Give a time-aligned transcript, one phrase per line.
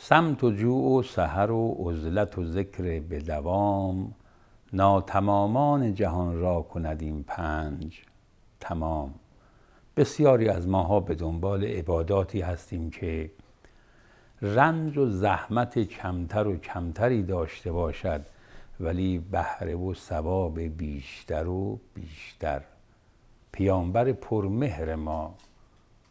[0.00, 4.14] سمت و جوع و سحر و عزلت و ذکر به دوام
[4.72, 8.02] ناتمامان جهان را کند این پنج
[8.60, 9.14] تمام.
[9.96, 13.30] بسیاری از ماها به دنبال عباداتی هستیم که
[14.42, 18.20] رنج و زحمت کمتر و کمتری داشته باشد
[18.80, 22.62] ولی بهره و ثواب بیشتر و بیشتر.
[23.52, 25.34] پیامبر پرمهر ما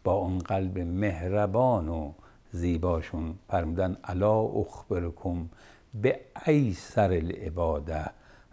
[0.04, 2.12] با اون قلب مهربان و
[2.52, 3.36] زیباشون.
[3.50, 5.50] فرمودن الا اخبرکم
[5.94, 8.06] به ایسر العباده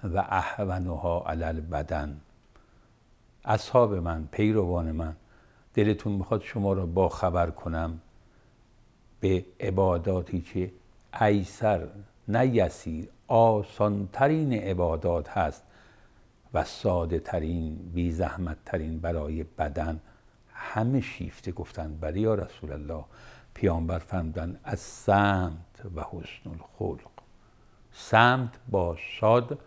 [0.05, 2.21] و احونها علی البدن.
[3.45, 5.17] اصحاب من پیروان من
[5.75, 8.01] دلتون می‌خواد شما را خبر کنم.
[9.21, 10.73] به عباداتی که
[11.21, 11.89] ایسر
[12.29, 15.63] نه یسیر آسانترین عبادات هست
[16.55, 20.01] و ساده ترین بی زحمت ترین برای بدن.
[20.55, 23.05] همه شیفته گفتن بله یا رسول الله.
[23.55, 27.11] پیامبر فرمودن از سمت و حسن الخلق.
[27.93, 29.59] سمت با شاد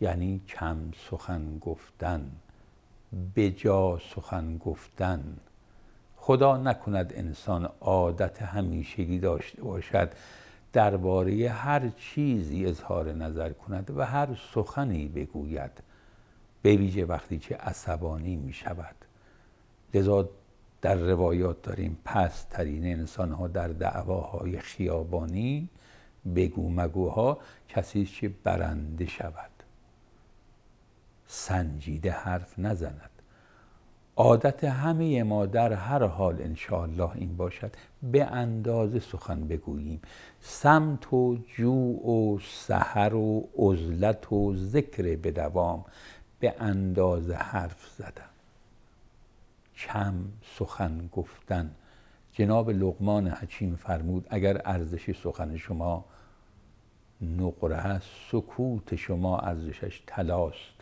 [0.00, 0.78] یعنی کم
[1.10, 2.30] سخن گفتن
[3.36, 5.36] بجا سخن گفتن.
[6.16, 10.12] خدا نکند انسان عادت همیشگی داشته باشد
[10.72, 15.70] درباره هر چیزی اظهار نظر کند و هر سخنی بگوید.
[16.62, 18.94] به ویژه وقتی که عصبانی می شود
[19.94, 20.28] لذا
[20.82, 25.68] در روایات داریم پس ترین انسان ها در دعواهای خیابانی
[26.36, 29.50] بگو مگوها کسی که برنده شود.
[31.26, 33.10] سنجیده حرف نزند.
[34.16, 37.72] عادت همه ما در هر حال انشاءالله این باشد.
[38.02, 40.00] به اندازه سخن بگوییم.
[40.40, 45.84] سمت و جوع و سحر و عزلت و ذکر به دوام
[46.40, 48.39] به اندازه حرف زدن.
[49.80, 50.14] کم
[50.58, 51.70] سخن گفتن.
[52.32, 56.04] جناب لقمان حکیم فرمود اگر ارزش سخن شما
[57.22, 60.80] نقره است سکوت شما ارزشش تلاست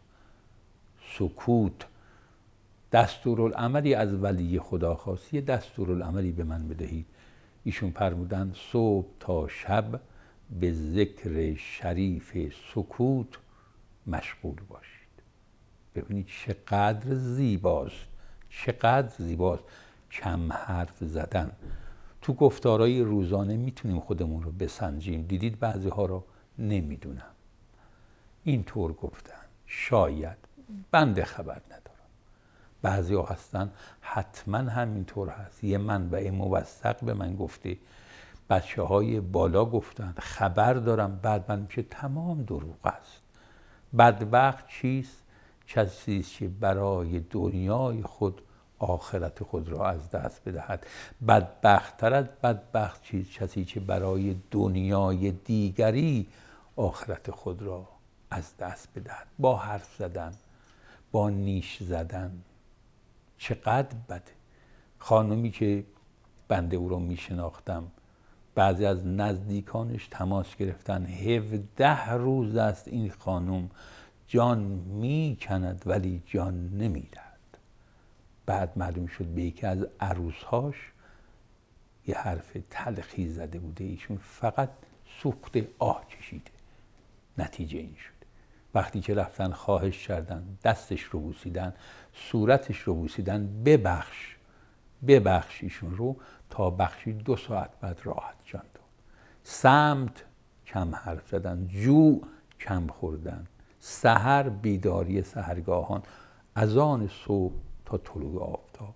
[1.18, 1.86] سکوت.
[2.92, 7.06] دستورالعملی از ولی خدا خواست یه دستورالعملی به من بدهید.
[7.64, 10.00] ایشون فرمودن صبح تا شب
[10.60, 13.38] به ذکر شریف سکوت
[14.06, 15.08] مشغول باشید.
[15.94, 18.17] ببینید چقدر زیباست.
[18.50, 19.64] چقدر زیباست.
[20.10, 21.52] کم حرف زدن.
[22.22, 25.22] تو گفتارهای روزانه می‌تونیم خودمون رو بسنجیم.
[25.22, 26.24] دیدید بعضی ها رو؟
[26.58, 27.30] نمی‌دونم.
[28.44, 29.40] اینطور گفتن.
[29.66, 30.38] شاید.
[30.90, 32.08] بنده خبر ندارم.
[32.82, 33.70] بعضی ها هستن.
[34.00, 35.64] حتما همینطور هست.
[35.64, 37.76] یه منبع موثق به من گفته.
[38.50, 40.14] بچه های بالا گفتن.
[40.18, 41.18] خبر دارم.
[41.22, 43.22] بعد من میشه تمام دروغ است.
[43.98, 45.22] بدبخت چیست؟
[45.68, 48.42] کسی که برای دنیای خود
[48.78, 50.86] آخرت خود را از دست بدهد.
[51.28, 56.26] بدبختتر از بدبخت چیز کسی که برای دنیای دیگری
[56.76, 57.88] آخرت خود را
[58.30, 59.26] از دست بدهد.
[59.38, 60.34] با حرف زدن
[61.12, 62.42] با نیش زدن
[63.38, 64.22] چقدر بده
[64.98, 65.84] خانمی که
[66.48, 67.86] بنده او را می شناختم
[68.54, 71.06] بعضی از نزدیکانش تماس گرفتن.
[71.06, 73.70] هفده روز است این خانم
[74.28, 77.38] جان می کند ولی جان نمی‌دهد.
[78.46, 80.76] بعد معلوم شد به یکی از عروسهاش
[82.06, 83.84] یه حرف تلخی زده بوده.
[83.84, 84.70] ایشون فقط
[85.22, 86.50] سوخت آه کشیده.
[87.38, 88.18] نتیجه این شد.
[88.74, 91.74] وقتی که رفتن خواهش کردن دستش رو بوسیدن
[92.12, 94.36] صورتش رو بوسیدن ببخش
[95.06, 96.16] ببخش ایشون رو
[96.50, 98.84] تا بخشی دو ساعت بعد راحت جان داد.
[99.42, 100.24] سمت
[100.66, 102.20] کم حرف زدن جو
[102.60, 103.46] کم خوردن.
[103.80, 106.02] سهر بیداری سهرگاهان
[106.54, 107.52] از آن صبح
[107.84, 108.94] تا طلوع آفتاب.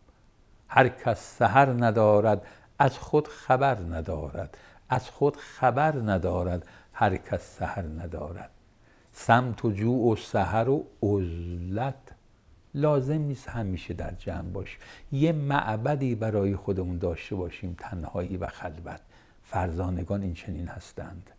[0.69, 2.47] هر کس سهر ندارد
[2.79, 4.59] از خود خبر ندارد.
[4.89, 8.51] از خود خبر ندارد هر کس سهر ندارد.
[9.13, 11.95] سمت و جوع و سهر و عزلت
[12.75, 14.81] لازم نیست همیشه در جمع باشیم
[15.13, 19.01] یه معبدی برای خودمون داشته باشیم تنهایی و خلوت.
[19.43, 21.31] فرزانگان این چنین هستند.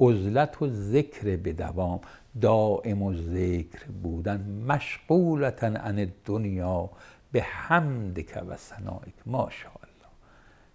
[0.00, 2.00] عزلت و ذکر به دوام
[2.40, 6.90] دائم و ذکر بودن مشغولتن عن دنیا
[7.32, 9.86] به حمدک و سنائک ماشاءالله.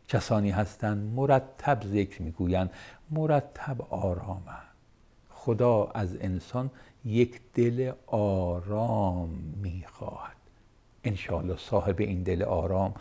[0.08, 2.72] کسانی هستند مرتب ذکر می‌گویند
[3.12, 4.72] مرتب آرامند.
[5.30, 6.72] خدا از انسان
[7.06, 9.30] یک دل آرام
[9.64, 10.36] می‌خواهد.
[11.04, 12.94] انشاءالله صاحب این دل آرام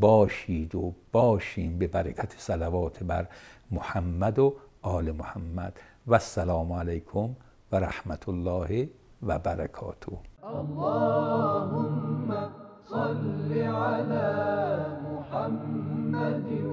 [0.00, 3.26] باشید و باشیم به برکت صلوات بر
[3.70, 5.72] محمد و آل محمد.
[6.06, 7.28] و السلام علیکم
[7.72, 8.88] و رحمت الله
[9.22, 10.18] و برکاته.
[10.42, 12.34] اللهم
[12.88, 14.32] صل على
[15.04, 16.64] محمد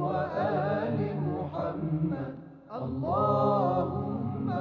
[0.00, 2.34] وآل محمد.
[2.82, 4.52] اللهم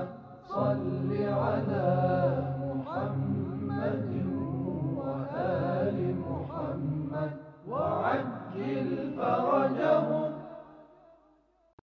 [0.47, 1.91] صل على